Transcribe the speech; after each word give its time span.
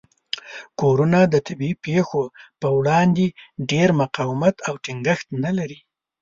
کورونه 0.79 1.19
د 1.33 1.35
طبیعي 1.47 1.75
پیښو 1.85 2.23
په 2.61 2.67
وړاندې 2.77 3.25
ډیر 3.71 3.89
مقاومت 4.01 4.55
او 4.67 4.73
ټینګښت 4.85 5.27
نه 5.43 5.51
لري. 5.57 5.79